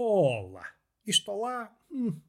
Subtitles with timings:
[0.00, 0.64] Olá!
[1.04, 2.20] Isto olá hum,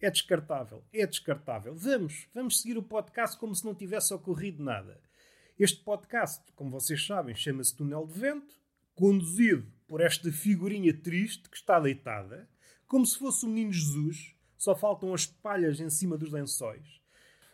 [0.00, 1.74] é descartável, é descartável.
[1.74, 4.98] Vamos, vamos seguir o podcast como se não tivesse ocorrido nada.
[5.58, 8.58] Este podcast, como vocês sabem, chama-se Túnel de Vento,
[8.94, 12.48] conduzido por esta figurinha triste que está deitada,
[12.86, 17.02] como se fosse o menino Jesus, só faltam as palhas em cima dos lençóis.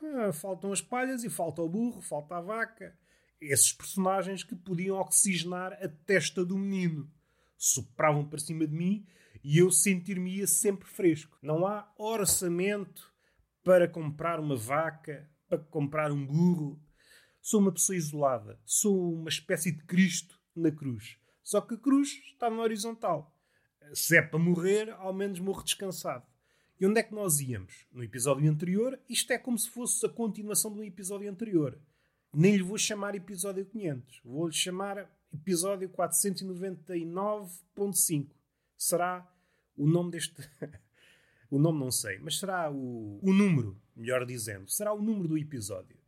[0.00, 2.96] Ah, faltam as palhas e falta o burro, falta a vaca.
[3.41, 7.10] Esses personagens que podiam oxigenar a testa do menino.
[7.58, 9.05] Sopravam para cima de mim
[9.42, 11.38] e eu sentir-me-ia sempre fresco.
[11.42, 13.12] Não há orçamento
[13.64, 16.80] para comprar uma vaca, para comprar um burro.
[17.40, 21.18] Sou uma pessoa isolada, sou uma espécie de Cristo na cruz.
[21.42, 23.36] Só que a cruz está na horizontal.
[23.94, 26.25] Se é para morrer, ao menos morro descansado.
[26.78, 27.88] E onde é que nós íamos?
[27.92, 31.78] No episódio anterior, isto é como se fosse a continuação do episódio anterior.
[32.32, 38.39] Nem lhe vou chamar episódio 500, vou-lhe chamar episódio 499.5
[38.81, 39.31] será
[39.77, 40.34] o nome deste.
[41.50, 45.39] o nome não sei, mas será o, o número, melhor dizendo, será o número do
[45.39, 45.98] episódio.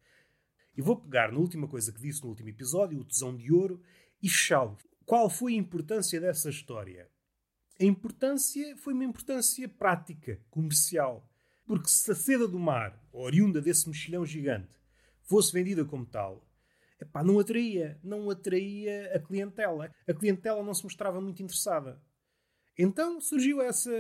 [0.74, 3.82] E vou pegar na última coisa que disse no último episódio, o tesão de ouro,
[4.22, 4.78] e fechá-lo.
[5.04, 7.10] Qual foi a importância dessa história?
[7.78, 11.28] A importância foi uma importância prática, comercial.
[11.66, 14.72] Porque se a seda do mar, oriunda desse mexilhão gigante,
[15.22, 16.48] fosse vendida como tal,
[17.00, 19.90] epá, não atraía, não atraía a clientela.
[20.08, 22.00] A clientela não se mostrava muito interessada.
[22.78, 23.90] Então surgiu essa,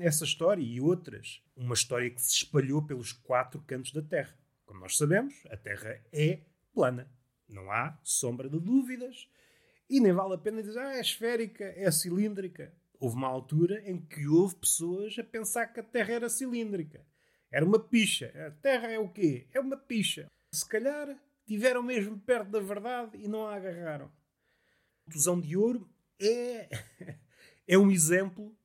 [0.00, 1.42] essa história e outras.
[1.56, 4.36] Uma história que se espalhou pelos quatro cantos da Terra.
[4.64, 6.40] Como nós sabemos, a Terra é
[6.72, 7.10] plana.
[7.48, 9.28] Não há sombra de dúvidas.
[9.88, 12.74] E nem vale a pena dizer, ah, é esférica, é cilíndrica.
[12.98, 17.04] Houve uma altura em que houve pessoas a pensar que a Terra era cilíndrica.
[17.50, 18.32] Era uma picha.
[18.46, 19.46] A Terra é o quê?
[19.52, 20.26] É uma picha.
[20.50, 21.14] Se calhar
[21.44, 24.10] tiveram mesmo perto da verdade e não a agarraram.
[25.06, 26.68] O Tusão de Ouro é
[27.66, 28.56] é um exemplo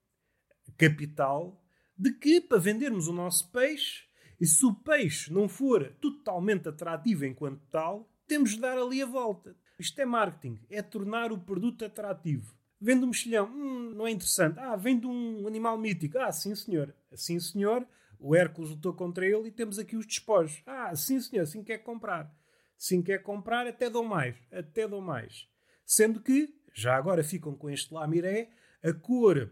[0.77, 1.63] capital
[1.97, 4.05] de que para vendermos o nosso peixe,
[4.39, 9.05] e se o peixe não for totalmente atrativo enquanto tal, temos de dar ali a
[9.05, 9.55] volta.
[9.79, 12.55] Isto é marketing, é tornar o produto atrativo.
[12.79, 14.59] Vende um mexilhão, hum, não é interessante.
[14.59, 16.19] Ah, vende um animal mítico.
[16.19, 16.93] Ah, sim senhor.
[17.13, 17.87] Sim senhor,
[18.19, 20.61] o Hércules lutou contra ele e temos aqui os despojos.
[20.65, 22.31] Ah, sim senhor, sim quer comprar.
[22.77, 24.35] Sim quer comprar, até dou mais.
[24.51, 25.47] Até dou mais.
[25.85, 28.51] Sendo que, já agora ficam com este lamiré,
[28.83, 29.51] a cor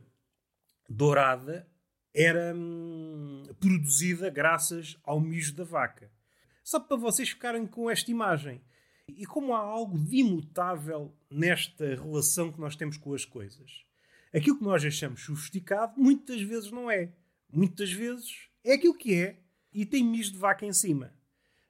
[0.90, 1.68] dourada
[2.14, 6.12] era hum, produzida graças ao mijo da vaca.
[6.64, 8.62] Só para vocês ficarem com esta imagem.
[9.08, 13.86] E como há algo de imutável nesta relação que nós temos com as coisas.
[14.34, 17.14] Aquilo que nós achamos sofisticado, muitas vezes não é.
[17.52, 19.40] Muitas vezes é aquilo que é
[19.72, 21.14] e tem mijo de vaca em cima.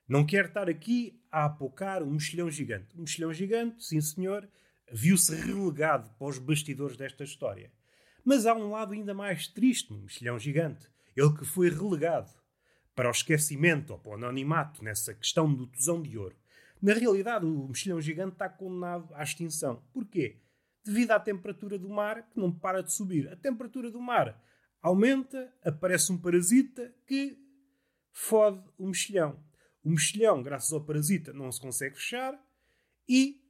[0.08, 2.96] Não quero estar aqui a apocar um mexilhão gigante.
[2.96, 4.48] Um mexilhão gigante, sim senhor,
[4.92, 7.72] viu-se relegado para os bastidores desta história.
[8.24, 10.90] Mas há um lado ainda mais triste no mexilhão gigante.
[11.16, 12.32] Ele que foi relegado
[12.96, 16.36] para o esquecimento ou para o anonimato nessa questão do tosão de ouro.
[16.82, 19.84] Na realidade, o mexilhão gigante está condenado à extinção.
[19.94, 20.42] Porquê?
[20.84, 23.28] Devido à temperatura do mar que não para de subir.
[23.32, 24.42] A temperatura do mar
[24.82, 27.38] aumenta, aparece um parasita que
[28.12, 29.40] fode o mexilhão.
[29.84, 32.40] O mexilhão, graças ao parasita, não se consegue fechar
[33.08, 33.45] e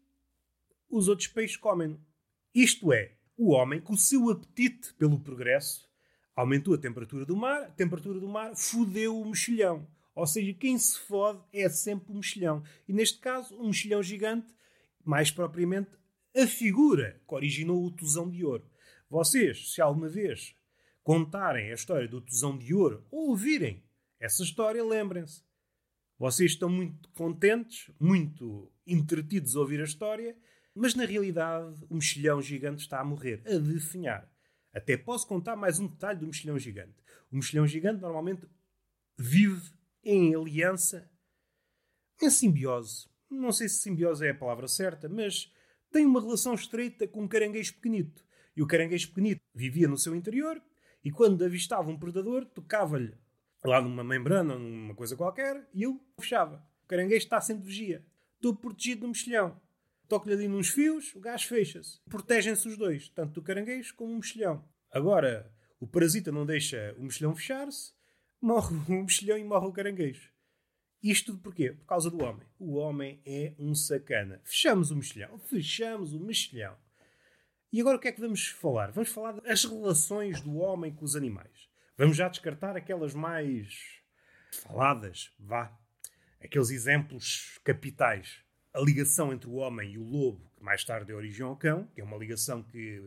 [0.90, 2.00] os outros peixes comem.
[2.54, 5.90] Isto é, o homem, com o seu apetite pelo progresso,
[6.36, 9.88] aumentou a temperatura do mar, a temperatura do mar fodeu o mexilhão.
[10.14, 12.64] Ou seja, quem se fode é sempre o mexilhão.
[12.88, 14.54] E neste caso, um mexilhão gigante,
[15.04, 15.92] mais propriamente
[16.36, 18.66] a figura que originou o Tusão de Ouro.
[19.10, 20.56] Vocês, se alguma vez
[21.04, 23.84] contarem a história do Tusão de Ouro ou ouvirem
[24.20, 25.44] essa história, lembrem-se.
[26.18, 30.36] Vocês estão muito contentes, muito entretidos a ouvir a história,
[30.76, 34.30] mas na realidade, o mexilhão gigante está a morrer, a definhar.
[34.74, 37.02] Até posso contar mais um detalhe do mexilhão gigante.
[37.32, 38.46] O mexilhão gigante normalmente
[39.18, 39.72] vive
[40.04, 41.10] em aliança,
[42.22, 43.08] em simbiose.
[43.30, 45.52] Não sei se simbiose é a palavra certa, mas
[45.92, 48.26] tem uma relação estreita com um caranguejo pequenito.
[48.56, 50.62] E o caranguejo pequenito vivia no seu interior
[51.06, 53.14] e quando avistava um predador, tocava-lhe
[53.64, 56.66] lá numa membrana, numa coisa qualquer, e ele fechava.
[56.84, 58.06] O caranguejo está sempre vigia.
[58.36, 59.60] Estou protegido do mexilhão.
[60.08, 62.00] Toca-lhe ali nos fios, o gás fecha-se.
[62.10, 64.64] Protegem-se os dois, tanto o caranguejo como o mexilhão.
[64.92, 67.94] Agora, o parasita não deixa o mexilhão fechar-se,
[68.42, 70.32] morre o mexilhão e morre o caranguejo.
[71.02, 71.72] Isto tudo porquê?
[71.72, 72.48] Por causa do homem.
[72.58, 74.42] O homem é um sacana.
[74.44, 75.38] Fechamos o mexilhão.
[75.38, 76.76] Fechamos o mexilhão.
[77.72, 78.92] E agora o que é que vamos falar?
[78.92, 81.70] Vamos falar das relações do homem com os animais.
[81.98, 84.00] Vamos já descartar aquelas mais
[84.64, 85.78] faladas, vá.
[86.42, 88.45] Aqueles exemplos capitais
[88.76, 91.88] a ligação entre o homem e o lobo, que mais tarde é origem ao cão,
[91.96, 93.02] que é uma ligação que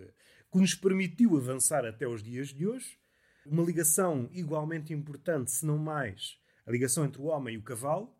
[0.50, 2.98] que nos permitiu avançar até os dias de hoje.
[3.44, 8.14] Uma ligação igualmente importante, se não mais, a ligação entre o homem e o cavalo,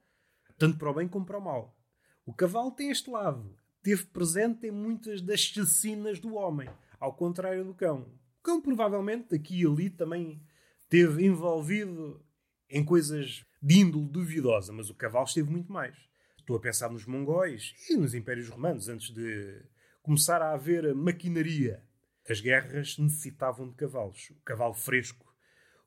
[0.59, 1.77] tanto para o bem como para o mal.
[2.25, 6.69] O cavalo tem este lado, teve presente em muitas das chacinas do homem,
[6.99, 8.03] ao contrário do cão.
[8.41, 10.43] O cão, provavelmente, aqui e ali também
[10.89, 12.23] teve envolvido
[12.69, 16.08] em coisas de índole duvidosa, mas o cavalo esteve muito mais.
[16.49, 19.63] Estou a pensar nos mongóis e nos impérios romanos, antes de
[20.01, 21.85] começar a haver maquinaria.
[22.27, 24.31] As guerras necessitavam de cavalos.
[24.31, 25.31] O cavalo fresco,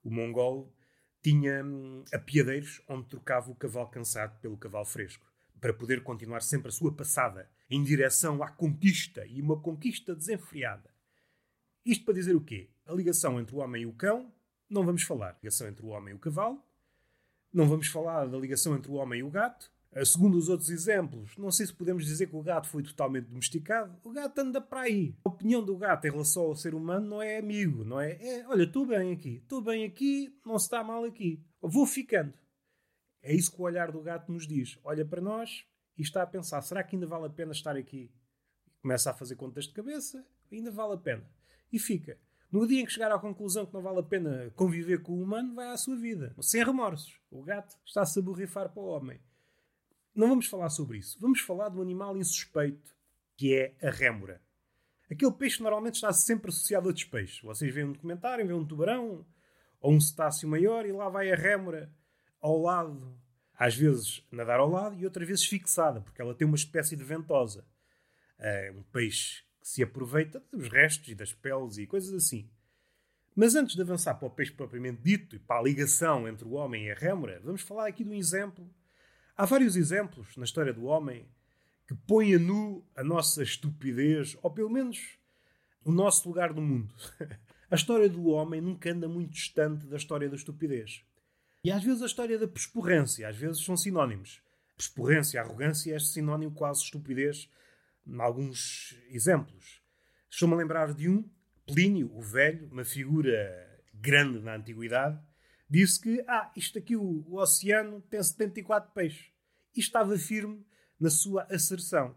[0.03, 0.71] o mongol,
[1.19, 5.25] tinha hum, apiadeiros onde trocava o cavalo cansado pelo cavalo fresco,
[5.59, 10.93] para poder continuar sempre a sua passada em direção à conquista e uma conquista desenfreada.
[11.83, 12.69] Isto para dizer o quê?
[12.85, 14.31] A ligação entre o homem e o cão,
[14.69, 15.31] não vamos falar.
[15.31, 16.63] A ligação entre o homem e o cavalo,
[17.51, 19.70] não vamos falar da ligação entre o homem e o gato.
[19.93, 23.25] Eh, segundo os outros exemplos, não sei se podemos dizer que o gato foi totalmente
[23.25, 23.95] domesticado.
[24.03, 25.15] O gato anda para aí.
[25.25, 28.13] A opinião do gato em relação ao ser humano não é amigo, não é?
[28.13, 31.43] é olha, estou bem aqui, estou bem aqui, não se está mal aqui.
[31.61, 32.33] Vou ficando.
[33.21, 34.79] É isso que o olhar do gato nos diz.
[34.83, 35.65] Olha para nós
[35.97, 38.09] e está a pensar: será que ainda vale a pena estar aqui?
[38.81, 41.29] Começa a fazer contas de cabeça, ainda vale a pena.
[41.71, 42.17] E fica.
[42.51, 45.21] No dia em que chegar à conclusão que não vale a pena conviver com o
[45.21, 46.35] humano, vai à sua vida.
[46.41, 47.19] Sem remorsos.
[47.29, 49.21] O gato está-se a borrifar para o homem.
[50.13, 51.17] Não vamos falar sobre isso.
[51.19, 52.95] Vamos falar do animal insuspeito,
[53.37, 54.41] que é a rémora.
[55.09, 57.41] Aquele peixe normalmente está sempre associado a outros peixes.
[57.41, 59.25] Vocês veem um documentário, veem um tubarão
[59.79, 61.93] ou um cetáceo maior e lá vai a rémora
[62.39, 63.17] ao lado.
[63.53, 67.03] Às vezes nadar ao lado e outras vezes fixada, porque ela tem uma espécie de
[67.03, 67.65] ventosa.
[68.39, 72.49] É um peixe que se aproveita dos restos e das peles e coisas assim.
[73.35, 76.53] Mas antes de avançar para o peixe propriamente dito e para a ligação entre o
[76.53, 78.67] homem e a rémora, vamos falar aqui de um exemplo.
[79.35, 81.27] Há vários exemplos na história do homem
[81.87, 85.17] que põem a nu a nossa estupidez, ou pelo menos
[85.83, 86.93] o nosso lugar no mundo.
[87.69, 91.03] a história do homem nunca anda muito distante da história da estupidez.
[91.63, 94.41] E às vezes a história da pesporrência, às vezes são sinónimos.
[94.77, 97.49] Pesporrência, arrogância é sinónimo quase estupidez
[98.05, 99.81] em alguns exemplos.
[100.29, 101.29] Estou-me a lembrar de um,
[101.67, 105.21] Plínio, o velho, uma figura grande na antiguidade,
[105.71, 109.31] disse que ah, isto aqui, o, o oceano, tem 74 peixes.
[109.75, 110.65] E estava firme
[110.99, 112.15] na sua asserção.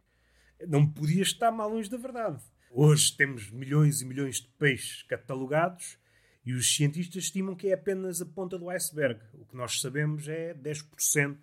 [0.66, 2.42] Não podia estar mal longe da verdade.
[2.70, 5.96] Hoje temos milhões e milhões de peixes catalogados
[6.44, 9.20] e os cientistas estimam que é apenas a ponta do iceberg.
[9.34, 11.38] O que nós sabemos é 10%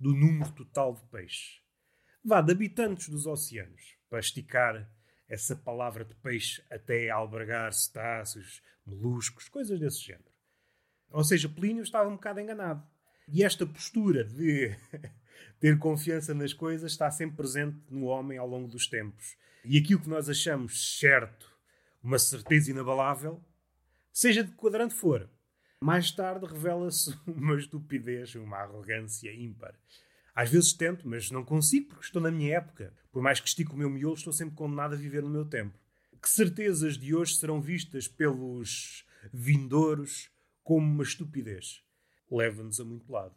[0.00, 1.62] do número total de peixes
[2.24, 4.88] vá, de habitantes dos oceanos, para esticar
[5.28, 10.31] essa palavra de peixe até albergar cetáceos, moluscos, coisas desse género.
[11.12, 12.82] Ou seja, Plínio estava um bocado enganado.
[13.28, 14.74] E esta postura de
[15.60, 19.36] ter confiança nas coisas está sempre presente no homem ao longo dos tempos.
[19.64, 21.50] E aquilo que nós achamos certo,
[22.02, 23.40] uma certeza inabalável,
[24.12, 25.28] seja de que quadrante for,
[25.80, 29.74] mais tarde revela-se uma estupidez, uma arrogância ímpar.
[30.34, 32.92] Às vezes tento, mas não consigo porque estou na minha época.
[33.12, 35.78] Por mais que estico o meu miolo, estou sempre condenado a viver no meu tempo.
[36.20, 40.30] Que certezas de hoje serão vistas pelos vindouros
[40.62, 41.84] como uma estupidez?
[42.30, 43.34] Leva-nos a muito lado.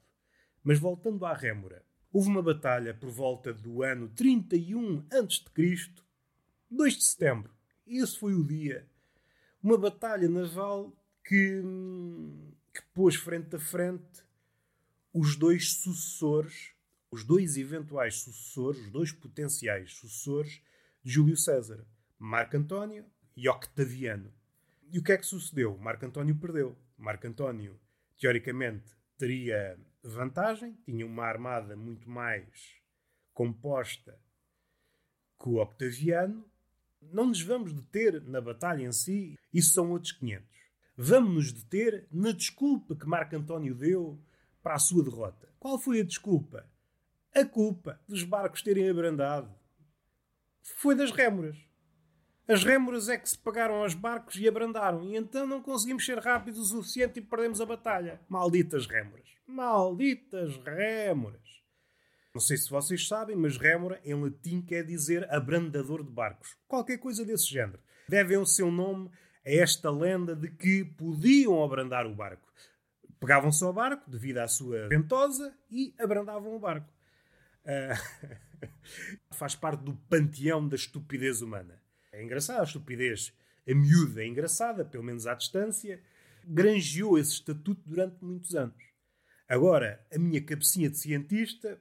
[0.64, 5.92] Mas voltando à rémora, houve uma batalha por volta do ano 31 a.C.,
[6.70, 7.54] 2 de setembro.
[7.86, 8.88] Esse foi o dia.
[9.62, 11.62] Uma batalha naval que,
[12.74, 14.24] que pôs frente a frente
[15.14, 16.76] os dois sucessores
[17.16, 20.62] os dois eventuais sucessores, os dois potenciais sucessores
[21.02, 21.88] de Júlio César,
[22.20, 23.06] Marco António
[23.38, 24.34] e Octaviano.
[24.92, 25.78] E o que é que sucedeu?
[25.78, 26.78] Marco António perdeu.
[26.98, 27.80] Marco António,
[28.20, 32.76] teoricamente, teria vantagem, tinha uma armada muito mais
[33.34, 34.20] composta
[35.40, 36.46] que o Octaviano.
[37.02, 40.48] Não nos vamos deter na batalha em si, isso são outros 500.
[40.98, 44.20] Vamos nos deter na desculpa que Marco António deu
[44.64, 45.54] para a sua derrota.
[45.60, 46.68] Qual foi a desculpa?
[47.34, 49.54] A culpa dos barcos terem abrandado
[50.64, 51.58] foi das rémoras.
[52.48, 56.20] As rémoras é que se pagaram aos barcos e abrandaram, e então não conseguimos ser
[56.20, 58.22] rápidos o suficiente e perdemos a batalha.
[58.30, 59.28] Malditas rémoras.
[59.48, 61.42] Malditas rémoras.
[62.36, 66.56] Não sei se vocês sabem, mas rémora em latim quer dizer abrandador de barcos.
[66.68, 67.80] Qualquer coisa desse género.
[68.08, 69.10] Devem o seu nome
[69.44, 72.48] a esta lenda de que podiam abrandar o barco.
[73.20, 76.94] Pegavam-se ao barco, devido à sua ventosa, e abrandavam o barco.
[77.64, 78.68] Uh,
[79.34, 81.82] faz parte do panteão da estupidez humana.
[82.16, 83.34] É engraçado, a estupidez,
[83.68, 86.02] a miúda é engraçada, pelo menos à distância,
[86.46, 88.82] granjeou esse estatuto durante muitos anos.
[89.50, 91.78] Agora, a minha cabecinha de cientista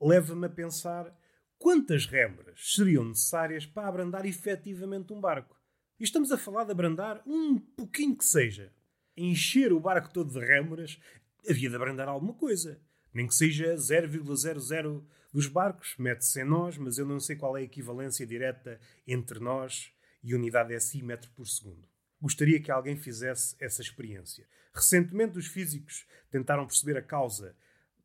[0.00, 1.14] leva-me a pensar
[1.58, 5.54] quantas rémoras seriam necessárias para abrandar efetivamente um barco.
[5.98, 8.72] E estamos a falar de abrandar um pouquinho que seja.
[9.14, 10.98] Encher o barco todo de rémoras,
[11.46, 12.80] havia de abrandar alguma coisa.
[13.12, 17.60] Nem que seja 0,00 dos barcos, mete-se em nós, mas eu não sei qual é
[17.60, 21.88] a equivalência direta entre nós e unidade SI metro por segundo.
[22.20, 24.46] Gostaria que alguém fizesse essa experiência.
[24.74, 27.56] Recentemente, os físicos tentaram perceber a causa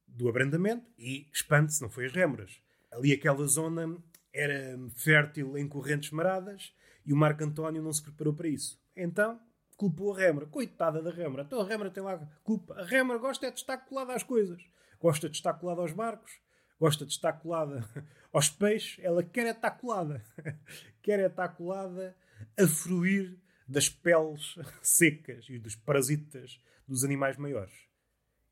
[0.08, 2.62] do abrandamento e, espante-se, não foi as rémoras.
[2.92, 3.98] Ali aquela zona
[4.34, 6.74] era fértil em correntes maradas
[7.06, 8.82] e o Marco António não se preparou para isso.
[8.96, 9.40] Então,
[9.76, 10.46] culpou a rémora.
[10.46, 11.44] Coitada da rémora.
[11.44, 12.74] Então a rémora tem lá culpa.
[12.76, 14.62] A rémora gosta é de estar colada às coisas.
[15.00, 16.40] Gosta de estar colada aos barcos.
[16.80, 17.88] Gosta de estar colada
[18.34, 19.04] aos peixes.
[19.04, 20.24] Ela quer é estar colada.
[21.02, 22.16] quer é estar colada
[22.58, 27.74] a fruir das peles secas e dos parasitas dos animais maiores.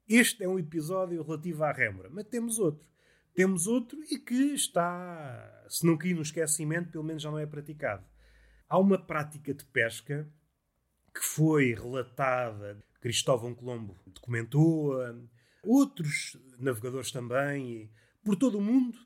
[0.08, 2.86] Este é um episódio relativo à rémora, mas temos outro.
[3.34, 7.46] Temos outro e que está, se não cair no esquecimento, pelo menos já não é
[7.46, 8.06] praticado.
[8.70, 10.30] Há uma prática de pesca
[11.14, 15.16] que foi relatada, Cristóvão Colombo documentou-a,
[15.64, 17.92] outros navegadores também,
[18.24, 18.98] por todo o mundo,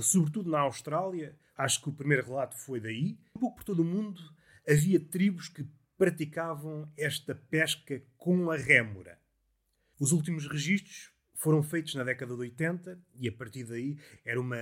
[0.00, 3.84] sobretudo na Austrália, acho que o primeiro relato foi daí, um pouco por todo o
[3.84, 4.20] mundo,
[4.68, 5.66] havia tribos que
[5.96, 9.18] praticavam esta pesca com a rémora.
[9.98, 14.56] Os últimos registros foram feitos na década de 80 e a partir daí era uma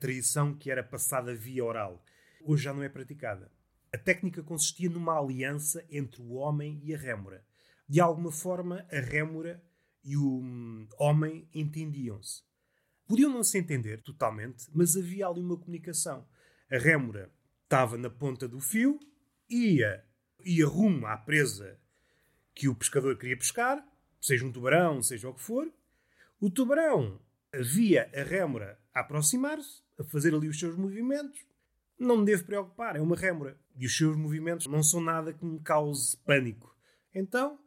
[0.00, 2.04] tradição que era passada via oral.
[2.42, 3.50] Hoje já não é praticada.
[3.92, 7.44] A técnica consistia numa aliança entre o homem e a rémora.
[7.88, 9.62] De alguma forma, a rémora
[10.04, 12.47] e o hum, homem entendiam-se.
[13.08, 16.28] Podiam não se entender totalmente, mas havia ali uma comunicação.
[16.70, 17.32] A rémora
[17.64, 19.00] estava na ponta do fio,
[19.48, 20.04] ia,
[20.44, 21.80] ia rumo à presa
[22.54, 23.82] que o pescador queria pescar,
[24.20, 25.72] seja um tubarão, seja o que for.
[26.38, 27.18] O tubarão
[27.54, 31.40] via a rémora a aproximar-se, a fazer ali os seus movimentos.
[31.98, 33.58] Não me devo preocupar, é uma rémora.
[33.74, 36.76] E os seus movimentos não são nada que me cause pânico.
[37.14, 37.58] Então,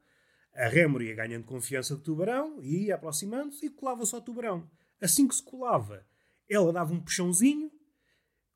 [0.53, 4.69] a rémora ia ganhando confiança do tubarão, ia aproximando-se e colava-se ao tubarão.
[5.01, 6.05] Assim que se colava,
[6.49, 7.71] ela dava um puxãozinho,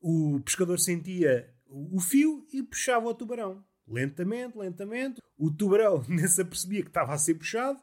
[0.00, 3.64] o pescador sentia o fio e puxava o tubarão.
[3.88, 5.20] Lentamente, lentamente.
[5.36, 7.80] O tubarão nem se apercebia que estava a ser puxado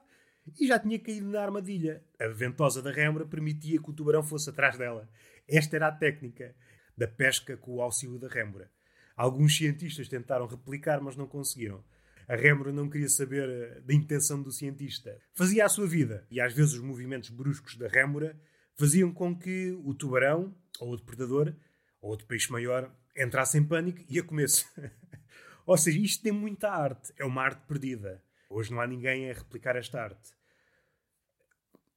[0.60, 2.03] e já tinha caído na armadilha.
[2.20, 5.10] A ventosa da rémora permitia que o tubarão fosse atrás dela.
[5.48, 6.55] Esta era a técnica
[6.98, 8.70] da pesca com o auxílio da rémora.
[9.15, 11.84] Alguns cientistas tentaram replicar, mas não conseguiram.
[12.27, 15.20] A rémora não queria saber eh, da intenção do cientista.
[15.34, 18.39] Fazia a sua vida e às vezes os movimentos bruscos da rémora
[18.75, 21.53] faziam com que o tubarão, ou o depredador,
[22.01, 24.65] ou outro peixe maior, entrasse em pânico e a comesse.
[25.65, 27.13] ou seja, isto tem muita arte.
[27.18, 28.24] É uma arte perdida.
[28.50, 30.32] Hoje não há ninguém a replicar esta arte.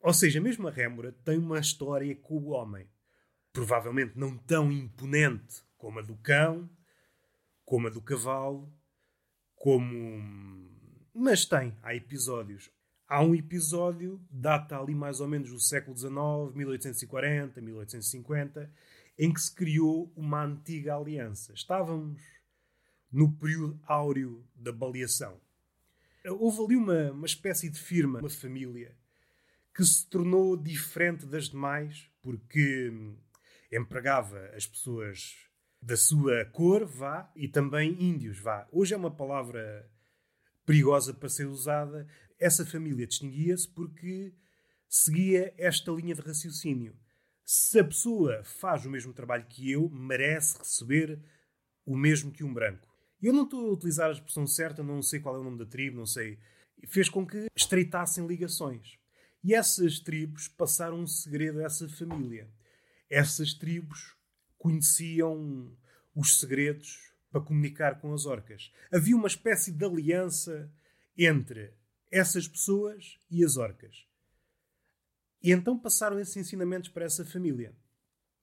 [0.01, 2.89] Ou seja, mesmo a rémora tem uma história com o homem.
[3.53, 6.71] Provavelmente não tão imponente como a do cão,
[7.65, 8.73] como a do cavalo,
[9.55, 10.71] como.
[11.15, 12.71] Mas tem, há episódios.
[13.09, 16.13] Há um episódio, data ali mais ou menos do século XIX,
[16.55, 18.73] 1840, 1850,
[19.17, 21.53] em que se criou uma antiga aliança.
[21.53, 22.21] Estávamos
[23.13, 25.41] no período áureo da baleação.
[26.25, 28.97] Houve ali uma, uma espécie de firma, uma família,
[29.73, 32.93] que se tornou diferente das demais porque
[33.71, 35.37] empregava as pessoas
[35.81, 38.67] da sua cor, vá, e também índios, vá.
[38.73, 39.89] Hoje é uma palavra
[40.67, 42.09] perigosa para ser usada.
[42.39, 44.35] Essa família distinguia-se porque
[44.89, 46.95] seguia esta linha de raciocínio.
[47.45, 51.19] Se a pessoa faz o mesmo trabalho que eu, merece receber
[51.85, 52.89] o mesmo que um branco.
[53.23, 55.65] Eu não estou a utilizar a expressão certa, não sei qual é o nome da
[55.65, 56.39] tribo, não sei.
[56.89, 58.99] Fez com que estreitassem ligações.
[59.43, 62.51] E essas tribos passaram um segredo a essa família.
[63.09, 64.17] Essas tribos
[64.59, 65.75] conheciam
[66.15, 68.73] os segredos para comunicar com as orcas.
[68.93, 70.71] Havia uma espécie de aliança
[71.17, 71.73] entre
[72.11, 74.07] essas pessoas e as orcas.
[75.43, 77.77] E então passaram esses ensinamentos para essa família.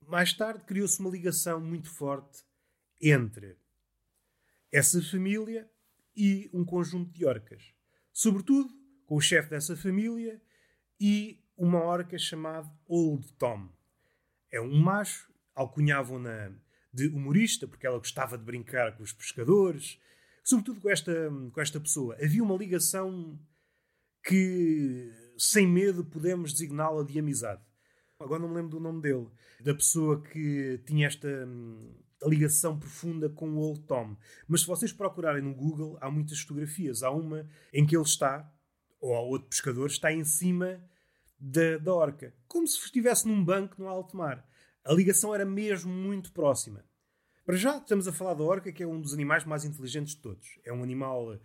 [0.07, 2.43] Mais tarde criou-se uma ligação muito forte
[3.01, 3.57] entre
[4.71, 5.69] essa família
[6.15, 7.73] e um conjunto de orcas.
[8.11, 8.73] Sobretudo
[9.05, 10.41] com o chefe dessa família
[10.99, 13.69] e uma orca chamada Old Tom.
[14.51, 16.51] É um macho alcunhavam-na
[16.93, 19.99] de humorista, porque ela gostava de brincar com os pescadores,
[20.43, 21.13] sobretudo com esta,
[21.51, 22.15] com esta pessoa.
[22.15, 23.39] Havia uma ligação
[24.23, 27.61] que, sem medo, podemos designá-la de amizade.
[28.19, 29.27] Agora não me lembro do nome dele,
[29.59, 31.93] da pessoa que tinha esta hum,
[32.25, 34.15] ligação profunda com o Old Tom.
[34.47, 37.03] Mas se vocês procurarem no Google, há muitas fotografias.
[37.03, 38.49] Há uma em que ele está,
[39.01, 40.81] ou há outro pescador, está em cima
[41.37, 44.47] da, da orca, como se estivesse num banco no alto mar.
[44.85, 46.85] A ligação era mesmo muito próxima.
[47.45, 50.21] Para já, estamos a falar da orca, que é um dos animais mais inteligentes de
[50.21, 50.47] todos.
[50.63, 51.37] É um animal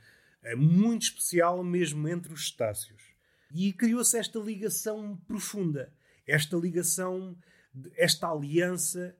[0.56, 3.02] muito especial, mesmo entre os cetáceos.
[3.52, 5.92] E criou-se esta ligação profunda,
[6.26, 7.36] esta ligação,
[7.96, 9.16] esta aliança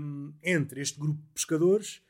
[0.00, 2.02] um, entre este grupo de pescadores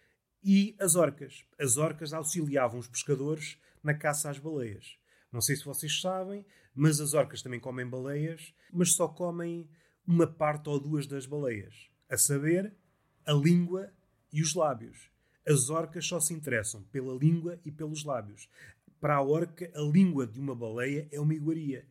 [0.42, 1.44] e as orcas.
[1.58, 4.96] As orcas auxiliavam os pescadores na caça às baleias.
[5.30, 9.68] Não sei se vocês sabem, mas as orcas também comem baleias, mas só comem
[10.06, 12.74] uma parte ou duas das baleias, a saber,
[13.24, 13.92] a língua
[14.32, 15.10] e os lábios.
[15.46, 18.49] As orcas só se interessam pela língua e pelos lábios.
[19.00, 21.87] Para a orca, a língua de uma baleia é uma iguaria.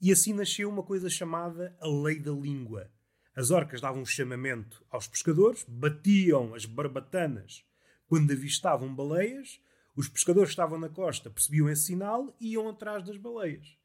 [0.00, 2.90] E assim nasceu uma coisa chamada a lei da língua.
[3.34, 7.64] As orcas davam um chamamento aos pescadores, batiam as barbatanas
[8.08, 9.60] quando avistavam baleias,
[9.94, 13.76] os pescadores que estavam na costa percebiam esse sinal e iam atrás das baleias.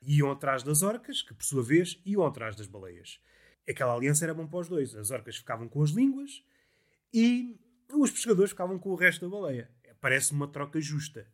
[0.00, 3.20] Iam atrás das orcas, que por sua vez iam atrás das baleias.
[3.68, 4.94] Aquela aliança era bom para os dois.
[4.94, 6.44] As orcas ficavam com as línguas
[7.12, 7.58] e
[7.92, 9.70] os pescadores ficavam com o resto da baleia.
[10.00, 11.26] Parece uma troca justa.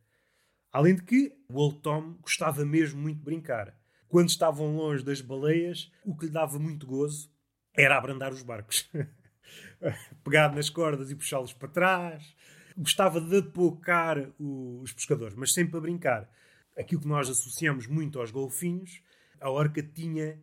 [0.72, 3.76] Além de que o Old Tom gostava mesmo muito de brincar.
[4.08, 7.30] Quando estavam longe das baleias, o que lhe dava muito gozo
[7.74, 8.88] era abrandar os barcos.
[10.24, 12.36] Pegar nas cordas e puxá-los para trás.
[12.76, 16.30] Gostava de apocar os pescadores, mas sempre a brincar.
[16.76, 19.02] Aquilo que nós associamos muito aos golfinhos,
[19.40, 20.40] a orca tinha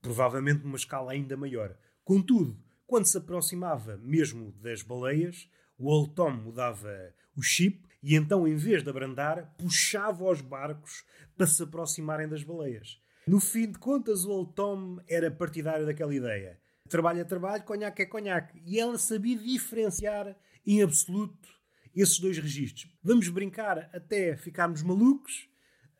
[0.00, 1.76] provavelmente uma escala ainda maior.
[2.02, 2.56] Contudo,
[2.86, 8.54] quando se aproximava mesmo das baleias, o Old Tom mudava o chip e então, em
[8.54, 11.04] vez de abrandar, puxava os barcos
[11.36, 13.00] para se aproximarem das baleias.
[13.26, 16.60] No fim de contas, o Old Tom era partidário daquela ideia.
[16.88, 18.62] Trabalho é trabalho, conhaque é conhaque.
[18.64, 21.48] E ela sabia diferenciar em absoluto
[21.94, 22.88] esses dois registros.
[23.02, 25.48] Vamos brincar até ficarmos malucos,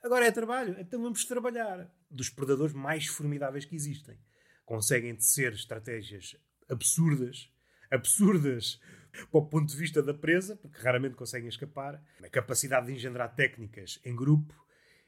[0.02, 1.92] agora é trabalho, então vamos trabalhar.
[2.08, 4.16] Dos predadores mais formidáveis que existem.
[4.64, 6.36] Conseguem tecer estratégias
[6.68, 7.50] absurdas,
[7.90, 8.80] absurdas
[9.30, 13.34] para o ponto de vista da presa, porque raramente conseguem escapar, a capacidade de engendrar
[13.34, 14.54] técnicas em grupo.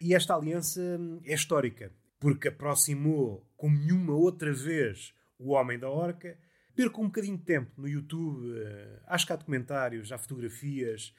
[0.01, 0.81] E esta aliança
[1.25, 6.39] é histórica, porque aproximou como nenhuma outra vez o Homem da Orca.
[6.75, 11.13] Perco um bocadinho de tempo no YouTube, eh, acho que há documentários, há fotografias,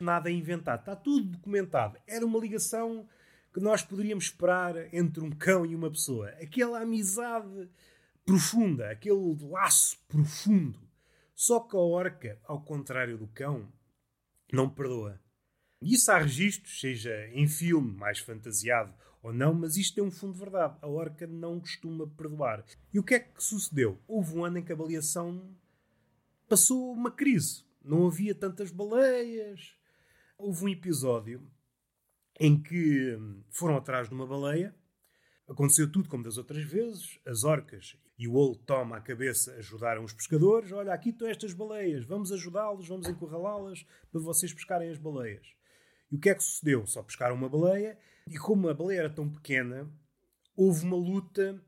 [0.00, 1.98] nada inventado, está tudo documentado.
[2.06, 3.08] Era uma ligação
[3.52, 6.30] que nós poderíamos esperar entre um cão e uma pessoa.
[6.42, 7.70] Aquela amizade
[8.24, 10.80] profunda, aquele laço profundo.
[11.34, 13.72] Só que a orca, ao contrário do cão,
[14.52, 15.20] não perdoa.
[15.80, 20.10] E isso há registros, seja em filme mais fantasiado ou não, mas isto tem um
[20.10, 20.76] fundo de verdade.
[20.80, 22.64] A orca não costuma perdoar.
[22.92, 23.98] E o que é que sucedeu?
[24.06, 25.56] Houve um ano em que a baleação
[26.48, 27.64] passou uma crise.
[27.82, 29.76] Não havia tantas baleias.
[30.38, 31.42] Houve um episódio
[32.38, 33.18] em que
[33.50, 34.74] foram atrás de uma baleia.
[35.48, 37.18] Aconteceu tudo como das outras vezes.
[37.26, 40.72] As orcas e o Old Tom à cabeça ajudaram os pescadores.
[40.72, 42.04] Olha, aqui estão estas baleias.
[42.06, 45.46] Vamos ajudá-los, vamos encurralá-las para vocês pescarem as baleias.
[46.10, 46.86] E o que é que sucedeu?
[46.86, 49.90] Só pescaram uma baleia e como a baleia era tão pequena,
[50.56, 51.62] houve uma luta,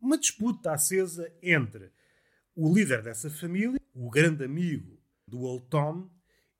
[0.00, 1.92] uma disputa acesa entre
[2.56, 6.10] o líder dessa família, o grande amigo do Old Tom,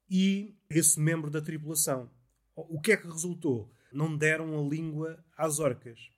[0.09, 2.11] e esse membro da tripulação.
[2.55, 3.73] O que é que resultou?
[3.93, 6.11] Não deram a língua às orcas.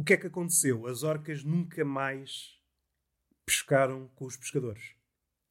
[0.00, 0.86] O que é que aconteceu?
[0.86, 2.58] As orcas nunca mais
[3.44, 4.94] pescaram com os pescadores.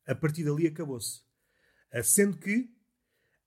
[0.08, 1.22] A partir dali acabou-se.
[2.04, 2.68] Sendo que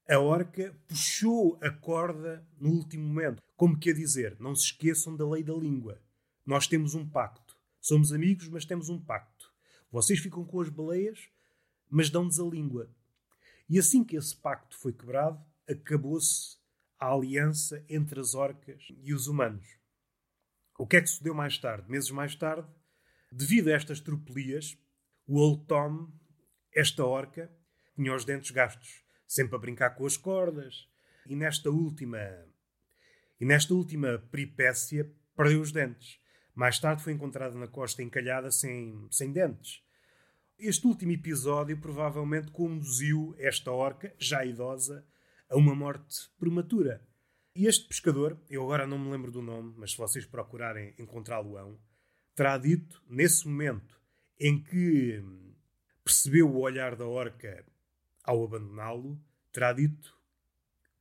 [0.08, 5.28] a orca puxou a corda no último momento, como quer dizer, não se esqueçam da
[5.28, 6.00] lei da língua.
[6.46, 7.58] Nós temos um pacto.
[7.80, 9.52] Somos amigos, mas temos um pacto.
[9.90, 11.28] Vocês ficam com as baleias,
[11.90, 12.88] mas dão-nos a língua.
[13.68, 16.58] E assim que esse pacto foi quebrado, acabou-se
[16.96, 19.81] a aliança entre as orcas e os humanos.
[20.82, 21.88] O que é que sucedeu mais tarde?
[21.88, 22.66] Meses mais tarde,
[23.30, 24.76] devido a estas tropelias,
[25.28, 26.10] o Old Tom,
[26.74, 27.48] esta orca,
[27.94, 30.88] tinha os dentes gastos sempre a brincar com as cordas.
[31.28, 32.18] E nesta última
[33.40, 36.18] e nesta última peripécia perdeu os dentes.
[36.52, 39.84] Mais tarde foi encontrada na costa encalhada sem, sem dentes.
[40.58, 45.06] Este último episódio provavelmente conduziu esta orca, já idosa,
[45.48, 47.06] a uma morte prematura.
[47.54, 51.78] E este pescador, eu agora não me lembro do nome, mas se vocês procurarem encontrá-lo-ão,
[52.34, 54.00] terá dito, nesse momento
[54.40, 55.22] em que
[56.02, 57.62] percebeu o olhar da orca
[58.24, 60.16] ao abandoná-lo, terá dito: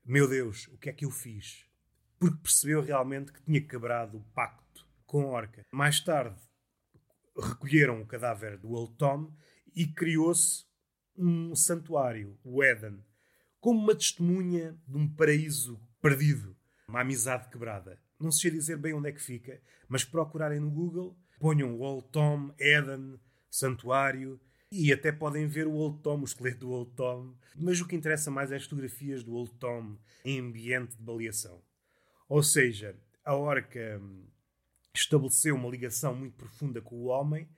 [0.04, 1.66] Meu Deus, o que é que eu fiz?
[2.20, 5.66] Porque percebeu realmente que tinha quebrado o pacto com a orca.
[5.72, 6.40] Mais tarde,
[7.34, 9.34] recolheram o cadáver do Old Tom
[9.74, 10.66] e criou-se
[11.16, 13.02] um santuário, o Eden,
[13.62, 16.56] como uma testemunha de um paraíso perdido,
[16.88, 18.00] uma amizade quebrada.
[18.20, 22.08] Não sei dizer bem onde é que fica, mas procurarem no Google, ponham o Old
[22.12, 24.40] Tom, Eden, santuário
[24.72, 27.36] E até podem ver o Old Tom, o esqueleto do Old Tom.
[27.58, 31.62] Mas o que interessa mais é as fotografias do Old Tom em ambiente de baleação.
[32.30, 34.26] Ou seja, a orca hum,
[34.96, 37.50] estabeleceu uma ligação muito profunda com o homem,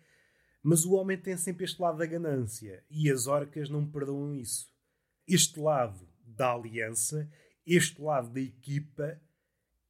[0.64, 4.68] mas o homem tem sempre este lado da ganância e as orcas não perdoam isso.
[5.28, 7.30] Este lado da aliança,
[7.65, 9.19] este lado da equipa,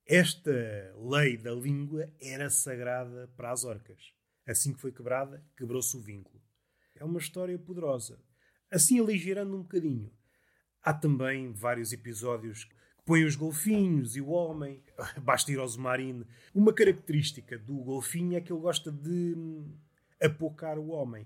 [0.05, 0.51] esta
[0.97, 4.13] lei da língua era sagrada para as orcas.
[4.45, 6.41] Assim que foi quebrada, quebrou-se o vínculo.
[6.95, 8.19] É uma história poderosa.
[8.69, 10.11] Assim, aligerando um bocadinho.
[10.81, 14.83] Há também vários episódios que põem os golfinhos e o homem.
[15.21, 16.25] Basta ir ao Zumarine.
[16.53, 19.77] Uma característica do golfinho é que ele gosta de hum,
[20.21, 21.25] apocar o homem.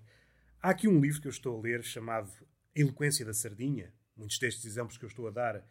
[0.62, 2.32] Há aqui um livro que eu estou a ler chamado
[2.76, 3.92] Eloquência da Sardinha.
[4.16, 5.64] Muitos destes exemplos que eu estou a dar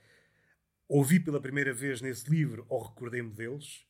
[0.88, 3.86] ouvi pela primeira vez nesse livro ou recordei-me deles.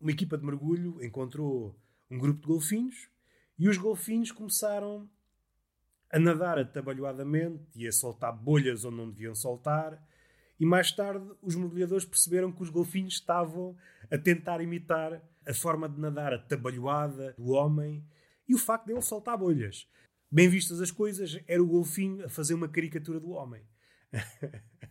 [0.00, 1.78] Uma equipa de mergulho encontrou
[2.10, 3.08] um grupo de golfinhos
[3.58, 5.08] e os golfinhos começaram
[6.10, 10.02] a nadar atabalhoadamente e a soltar bolhas onde não deviam soltar.
[10.58, 13.76] E mais tarde os mergulhadores perceberam que os golfinhos estavam
[14.10, 18.04] a tentar imitar a forma de nadar atabalhoada do homem
[18.48, 19.88] e o facto de ele soltar bolhas.
[20.30, 23.62] Bem vistas as coisas, era o golfinho a fazer uma caricatura do homem.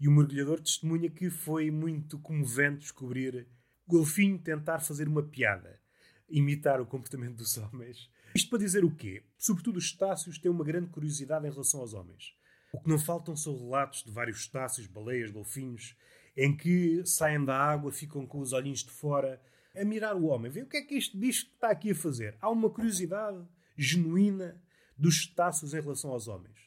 [0.00, 3.48] e o mergulhador testemunha que foi muito comovente descobrir
[3.86, 5.80] golfinho tentar fazer uma piada,
[6.28, 8.10] imitar o comportamento dos homens.
[8.34, 9.24] Isto para dizer o quê?
[9.38, 12.34] Sobretudo os estácios têm uma grande curiosidade em relação aos homens.
[12.70, 15.96] O que não faltam são relatos de vários estácios, baleias, golfinhos,
[16.36, 19.40] em que saem da água, ficam com os olhinhos de fora,
[19.74, 22.36] a mirar o homem, ver o que é que este bicho está aqui a fazer.
[22.40, 23.42] Há uma curiosidade
[23.76, 24.62] genuína
[24.96, 26.58] dos cetáceos em relação aos homens.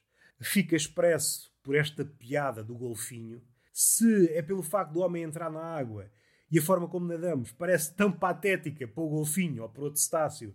[0.42, 5.64] Fica expresso por esta piada do golfinho, se é pelo facto do homem entrar na
[5.64, 6.12] água
[6.52, 10.54] e a forma como nadamos parece tão patética para o golfinho ou para outro cetáceo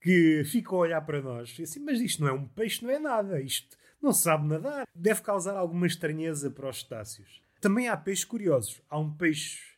[0.00, 2.90] que ficam a olhar para nós e assim, mas isto não é um peixe, não
[2.90, 4.86] é nada, isto não sabe nadar.
[4.94, 7.42] Deve causar alguma estranheza para os cetáceos.
[7.60, 8.82] Também há peixes curiosos.
[8.90, 9.74] Há um peixe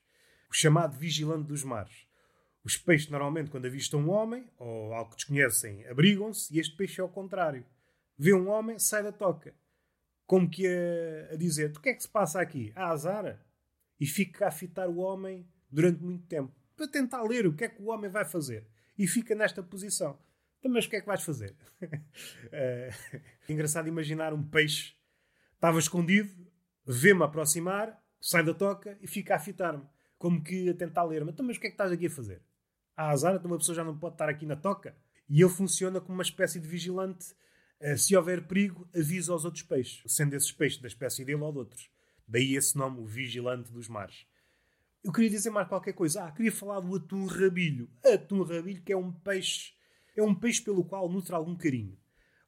[0.50, 2.06] o chamado vigilante dos mares.
[2.64, 7.00] Os peixes, normalmente, quando avistam um homem ou algo que desconhecem, abrigam-se e este peixe
[7.00, 7.64] é ao contrário.
[8.18, 9.54] Vê um homem, sai da toca.
[10.26, 12.72] Como que a, a dizer: o que é que se passa aqui?
[12.74, 13.44] Há azara.
[13.98, 17.68] E fica a fitar o homem durante muito tempo para tentar ler o que é
[17.68, 18.66] que o homem vai fazer.
[18.98, 20.18] E fica nesta posição.
[20.58, 21.54] Então, mas o que é que vais fazer?
[22.52, 22.90] é
[23.48, 24.94] engraçado imaginar um peixe.
[25.54, 26.30] Estava escondido,
[26.84, 29.84] vê-me aproximar, sai da toca e fica a fitar-me.
[30.18, 31.30] Como que a tentar ler-me.
[31.30, 32.42] Então, mas o que é que estás aqui a fazer?
[32.96, 34.96] a azar, então uma pessoa já não pode estar aqui na toca.
[35.28, 37.34] E ele funciona como uma espécie de vigilante.
[37.80, 41.52] Eh, se houver perigo, avisa aos outros peixes, sendo esses peixes da espécie dele ou
[41.52, 41.90] de outros.
[42.26, 44.26] Daí esse nome, o vigilante dos mares.
[45.04, 46.24] Eu queria dizer mais qualquer coisa.
[46.24, 47.88] Ah, queria falar do atum rabilho.
[48.04, 49.72] Atum rabilho que é um peixe,
[50.16, 51.96] é um peixe pelo qual nutre algum carinho.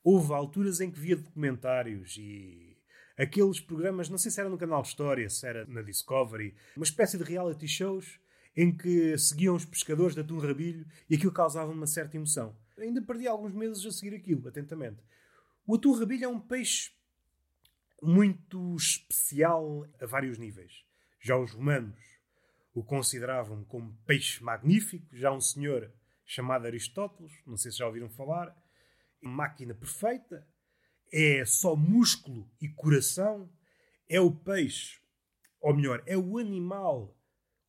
[0.03, 2.77] Houve alturas em que via documentários e
[3.17, 7.19] aqueles programas, não sei se era no canal História, se era na Discovery, uma espécie
[7.19, 8.19] de reality shows
[8.57, 12.57] em que seguiam os pescadores de atum rabilho e aquilo causava uma certa emoção.
[12.77, 14.99] Ainda perdi alguns meses a seguir aquilo, atentamente.
[15.69, 16.93] O atum rabilho é um peixe
[18.03, 20.83] muito especial a vários níveis.
[21.21, 22.01] Já os romanos
[22.73, 25.93] o consideravam como peixe magnífico, já um senhor
[26.25, 28.57] chamado Aristóteles, não sei se já ouviram falar,
[29.21, 30.49] máquina perfeita,
[31.13, 33.53] é só músculo e coração,
[34.09, 35.03] é o peixe,
[35.61, 37.15] ou melhor, é o animal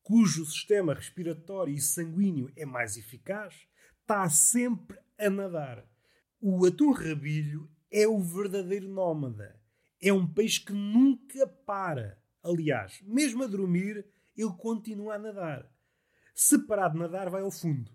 [0.02, 3.68] cujo sistema respiratório e sanguíneo é mais eficaz,
[4.00, 5.86] está sempre a nadar.
[6.40, 9.58] O atum rabilho é o verdadeiro nómada.
[10.00, 12.18] É um peixe que nunca para.
[12.42, 15.70] Aliás, mesmo a dormir, ele continua a nadar.
[16.34, 17.90] Se parar de nadar, vai ao fundo.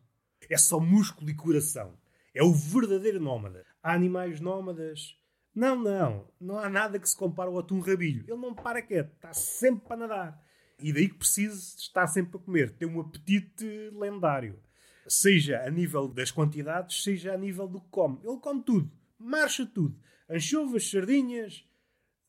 [0.50, 1.98] É só músculo e coração.
[2.34, 3.66] É o verdadeiro nómada.
[3.82, 5.18] Há animais nómadas.
[5.54, 6.30] Não, não.
[6.40, 8.26] Não há nada que se compare ao atum rabilho.
[8.28, 9.14] Ele não para quieto.
[9.14, 10.46] Está sempre para nadar.
[10.80, 14.60] E daí que precisa estar sempre a comer, ter um apetite lendário.
[15.08, 18.20] Seja a nível das quantidades, seja a nível do que come.
[18.24, 18.92] Ele come tudo,
[19.26, 20.00] marcha tudo.
[20.30, 21.66] Anchovas, sardinhas.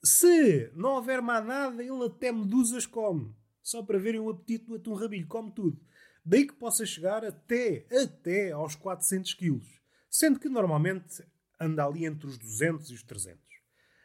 [0.02, 3.34] Se não houver mais nada, ele até medusas come.
[3.62, 5.80] Só para verem o apetite do atum rabilho, come tudo.
[6.24, 9.80] Daí que possa chegar até, até aos 400 quilos.
[10.08, 11.24] Sendo que normalmente
[11.60, 13.40] anda ali entre os 200 e os 300.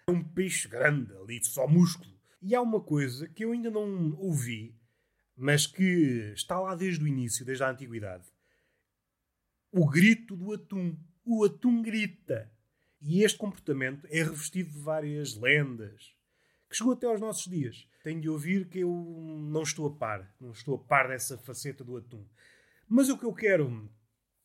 [0.08, 2.12] É um peixe grande, ali só músculo.
[2.42, 4.76] E há uma coisa que eu ainda não ouvi,
[5.36, 8.28] mas que está lá desde o início, desde a antiguidade.
[9.72, 10.98] O grito do atum.
[11.24, 12.52] O atum grita.
[13.02, 16.16] E este comportamento é revestido de várias lendas,
[16.70, 17.88] que chegou até aos nossos dias.
[18.04, 18.92] Tenho de ouvir que eu
[19.50, 22.24] não estou a par, não estou a par dessa faceta do atum.
[22.88, 23.90] Mas o que eu quero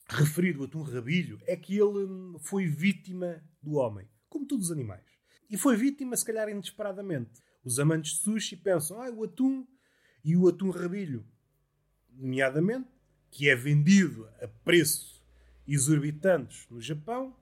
[0.09, 5.05] referido, o atum rabilho, é que ele foi vítima do homem, como todos os animais.
[5.51, 7.43] E foi vítima, se calhar, inesperadamente.
[7.63, 9.67] Os amantes de sushi pensam, ah, o atum
[10.25, 11.27] e o atum rabilho,
[12.11, 12.89] nomeadamente,
[13.31, 15.23] que é vendido a preço
[15.67, 17.37] exorbitantes no Japão,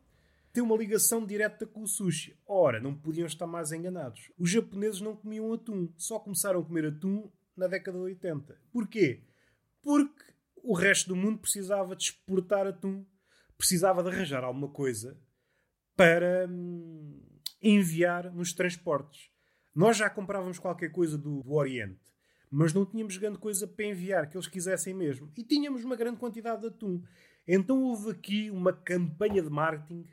[0.54, 2.38] tem uma ligação direta com o sushi.
[2.46, 4.30] Ora, não podiam estar mais enganados.
[4.38, 8.56] Os japoneses não comiam atum, só começaram a comer atum na década de 80.
[8.70, 9.24] Porquê?
[9.82, 13.04] Porque o resto do mundo precisava de exportar atum,
[13.58, 15.18] precisava de arranjar alguma coisa
[15.96, 17.20] para hum,
[17.60, 19.30] enviar nos transportes.
[19.74, 22.14] Nós já comprávamos qualquer coisa do, do Oriente,
[22.48, 25.32] mas não tínhamos grande coisa para enviar que eles quisessem mesmo.
[25.36, 27.02] E tínhamos uma grande quantidade de atum.
[27.46, 30.06] Então houve aqui uma campanha de marketing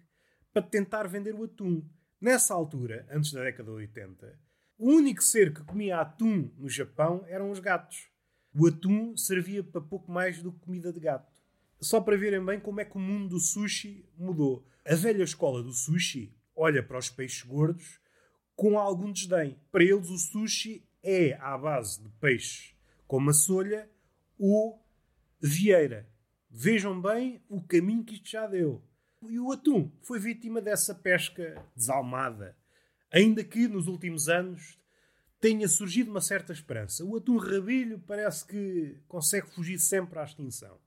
[0.53, 1.83] para tentar vender o atum.
[2.19, 4.39] Nessa altura, antes da década de 80,
[4.77, 8.09] o único ser que comia atum no Japão eram os gatos.
[8.53, 11.31] O atum servia para pouco mais do que comida de gato.
[11.79, 14.65] Só para verem bem como é que o mundo do sushi mudou.
[14.85, 17.99] A velha escola do sushi olha para os peixes gordos
[18.55, 19.57] com algum desdém.
[19.71, 22.75] Para eles, o sushi é à base de peixe
[23.07, 23.89] como a solha
[24.39, 24.81] ou
[25.41, 26.07] vieira.
[26.49, 28.81] Vejam bem o caminho que isto já deu.
[29.23, 32.57] E o atum foi vítima dessa pesca desalmada.
[33.13, 34.79] Ainda que nos últimos anos
[35.39, 37.05] tenha surgido uma certa esperança.
[37.05, 40.79] O atum rabilho parece que consegue fugir sempre à extinção.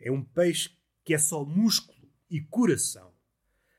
[0.00, 0.70] É um peixe
[1.04, 3.12] que é só músculo e coração.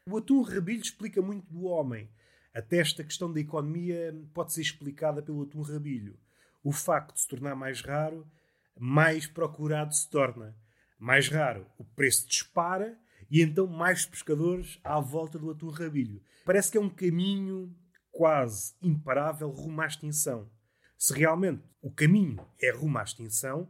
[0.10, 2.10] O atum rabilho explica muito do homem.
[2.54, 6.20] Até esta questão da economia pode ser explicada pelo atum rabilho.
[6.62, 8.30] O facto de se tornar mais raro,
[8.78, 10.54] mais procurado se torna.
[11.00, 12.98] Mais raro, o preço dispara
[13.30, 16.22] e então mais pescadores à volta do atum rabilho.
[16.46, 17.76] Parece que é um caminho
[18.12, 20.50] quase imparável rumo à extinção.
[20.98, 23.70] Se realmente o caminho é rumo à extinção,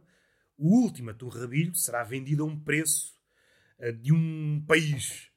[0.56, 3.14] o último atum rabilho será vendido a um preço
[3.78, 5.30] uh, de um país.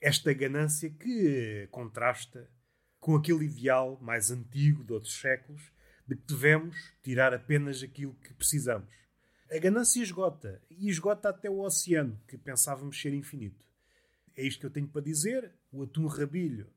[0.00, 2.48] Esta ganância que contrasta
[3.00, 5.72] com aquele ideal mais antigo de outros séculos
[6.06, 8.90] de que devemos tirar apenas aquilo que precisamos.
[9.50, 13.67] A ganância esgota, e esgota até o oceano, que pensávamos ser infinito.
[14.38, 15.52] É isto que eu tenho para dizer.
[15.72, 16.72] O atum rabilho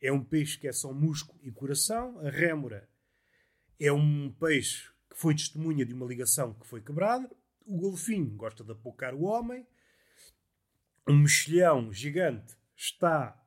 [0.00, 2.18] é um peixe que é só músculo e coração.
[2.20, 2.88] A rémora
[3.78, 7.30] é um peixe que foi testemunha de uma ligação que foi quebrada.
[7.66, 9.66] O golfinho gosta de apocar o homem.
[11.06, 13.38] Um mexilhão gigante está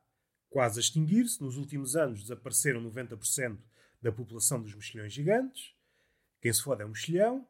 [0.52, 1.42] quase a extinguir-se.
[1.42, 3.58] Nos últimos anos desapareceram 90%
[4.00, 5.74] da população dos mexilhões gigantes.
[6.40, 7.48] Quem se fode é um mexilhão.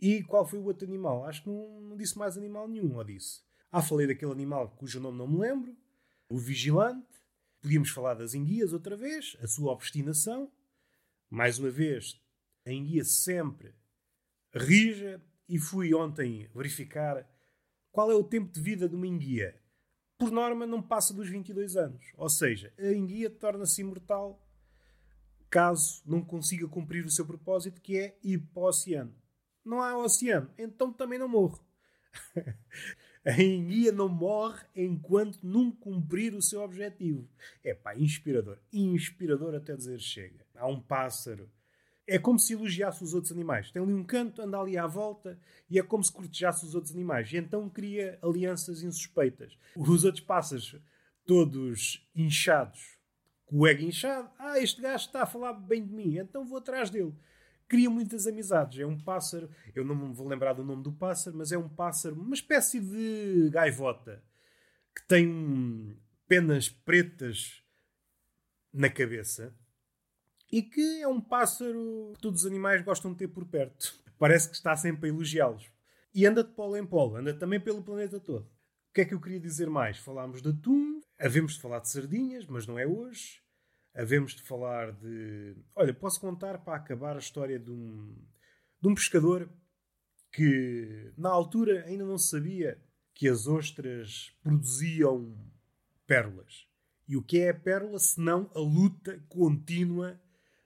[0.00, 1.24] E qual foi o outro animal?
[1.24, 3.45] Acho que não, não disse mais animal nenhum, ou disse.
[3.76, 5.76] Ah, falei daquele animal cujo nome não me lembro.
[6.30, 7.22] O vigilante.
[7.60, 10.50] Podíamos falar das enguias outra vez, a sua obstinação.
[11.28, 12.18] Mais uma vez,
[12.64, 13.74] a enguia sempre
[14.54, 15.20] rija.
[15.46, 17.28] E fui ontem verificar
[17.92, 19.54] qual é o tempo de vida de uma enguia.
[20.16, 22.14] Por norma, não passa dos 22 anos.
[22.16, 24.42] Ou seja, a enguia torna-se imortal
[25.50, 29.14] caso não consiga cumprir o seu propósito, que é ir para o oceano.
[29.62, 31.62] Não há oceano, então também não morro.
[33.26, 37.28] A enguia não morre enquanto não cumprir o seu objetivo.
[37.64, 38.56] É pá, inspirador.
[38.72, 40.46] Inspirador até dizer chega.
[40.54, 41.50] Há um pássaro.
[42.06, 43.72] É como se elogiasse os outros animais.
[43.72, 45.36] Tem ali um canto, anda ali à volta
[45.68, 47.32] e é como se cortejasse os outros animais.
[47.32, 49.58] E então cria alianças insuspeitas.
[49.74, 50.76] Os outros pássaros,
[51.26, 52.96] todos inchados,
[53.52, 54.30] ego inchado.
[54.38, 57.12] Ah, este gajo está a falar bem de mim, então vou atrás dele
[57.68, 58.78] cria muitas amizades.
[58.78, 61.68] É um pássaro, eu não me vou lembrar do nome do pássaro, mas é um
[61.68, 64.22] pássaro, uma espécie de gaivota
[64.94, 67.62] que tem penas pretas
[68.72, 69.54] na cabeça
[70.50, 73.98] e que é um pássaro que todos os animais gostam de ter por perto.
[74.18, 75.70] Parece que está sempre a elogiá-los.
[76.14, 78.48] E anda de polo em polo, anda também pelo planeta todo.
[78.88, 79.98] O que é que eu queria dizer mais?
[79.98, 83.42] Falámos de atum, havemos de falar de sardinhas, mas não é hoje
[83.96, 85.56] havemos de falar de.
[85.74, 88.14] Olha, posso contar para acabar a história de um,
[88.80, 89.48] de um pescador
[90.32, 92.78] que na altura ainda não sabia
[93.14, 95.34] que as ostras produziam
[96.06, 96.66] pérolas.
[97.08, 100.20] E o que é a pérola senão a luta contínua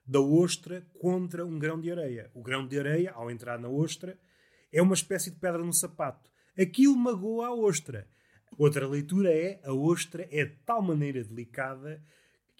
[0.04, 2.30] da ostra contra um grão de areia?
[2.34, 4.18] O grão de areia, ao entrar na ostra,
[4.72, 6.28] é uma espécie de pedra no sapato.
[6.58, 8.08] Aquilo magoa a ostra.
[8.58, 12.02] Outra leitura é a ostra é de tal maneira delicada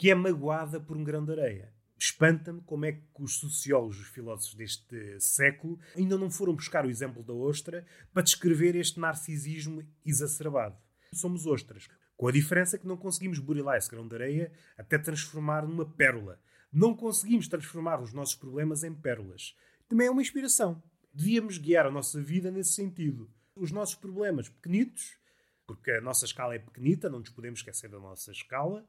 [0.00, 1.74] que é magoada por um grão de areia.
[1.98, 6.88] Espanta-me como é que os sociólogos, os filósofos deste século, ainda não foram buscar o
[6.88, 10.78] exemplo da ostra para descrever este narcisismo exacerbado.
[11.12, 11.86] Somos ostras,
[12.16, 16.40] com a diferença que não conseguimos burilar esse grão de areia até transformar numa pérola.
[16.72, 19.54] Não conseguimos transformar os nossos problemas em pérolas.
[19.86, 20.82] Também é uma inspiração.
[21.12, 23.30] Devíamos guiar a nossa vida nesse sentido.
[23.54, 25.18] os nossos problemas pequenitos,
[25.66, 28.88] porque a nossa escala é pequenita, não nos podemos esquecer da nossa escala,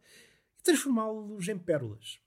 [0.63, 2.19] transformá-los em pérolas.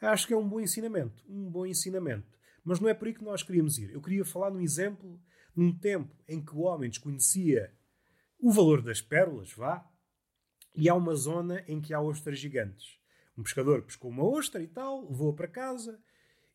[0.00, 2.38] Acho que é um bom ensinamento, um bom ensinamento.
[2.64, 3.90] Mas não é por aí que nós queríamos ir.
[3.90, 5.20] Eu queria falar num exemplo,
[5.54, 7.74] num tempo em que o homem desconhecia
[8.38, 9.84] o valor das pérolas, vá,
[10.74, 12.98] e há uma zona em que há ostras gigantes.
[13.36, 16.00] Um pescador pescou uma ostra e tal, levou-a para casa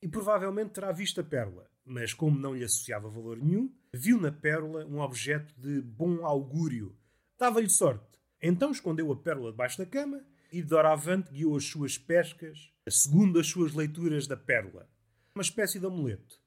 [0.02, 4.32] e provavelmente terá visto a pérola, mas como não lhe associava valor nenhum, viu na
[4.32, 6.97] pérola um objeto de bom augúrio.
[7.38, 8.19] Dava-lhe sorte.
[8.41, 13.48] Então escondeu a pérola debaixo da cama e doravante guiou as suas pescas segundo as
[13.48, 14.88] suas leituras da pérola.
[15.34, 16.39] Uma espécie de amuleto.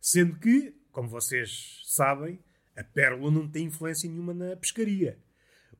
[0.00, 2.42] Sendo que, como vocês sabem,
[2.74, 5.22] a pérola não tem influência nenhuma na pescaria.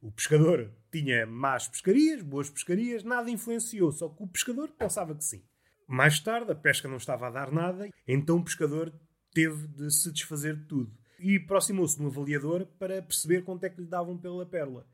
[0.02, 5.24] O pescador tinha más pescarias, boas pescarias, nada influenciou, só que o pescador pensava que
[5.24, 5.42] sim.
[5.88, 8.92] Mais tarde, a pesca não estava a dar nada, então o pescador
[9.32, 10.94] teve de se desfazer de tudo.
[11.18, 14.86] E aproximou-se de um avaliador para perceber quanto é que lhe davam pela pérola.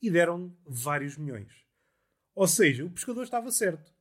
[0.00, 1.69] E deram vários milhões.
[2.40, 3.92] Ou seja, o pescador estava certo.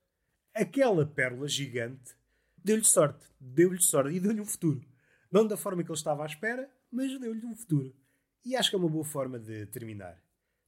[0.55, 2.15] Aquela pérola gigante
[2.57, 4.81] deu-lhe sorte, deu-lhe sorte e deu-lhe um futuro.
[5.29, 7.93] Não da forma que ele estava à espera, mas deu-lhe um futuro.
[8.45, 10.23] E acho que é uma boa forma de terminar.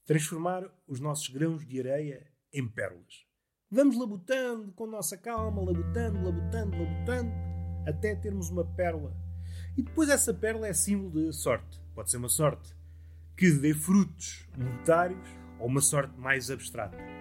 [0.06, 3.26] Transformar os nossos grãos de areia em pérolas.
[3.70, 7.32] Vamos labutando com nossa calma, labutando, labutando, labutando,
[7.88, 9.16] até termos uma pérola.
[9.78, 11.80] E depois essa pérola é símbolo de sorte.
[11.96, 12.76] Pode ser uma sorte
[13.38, 15.26] que dê frutos monetários
[15.58, 17.21] ou uma sorte mais abstrata.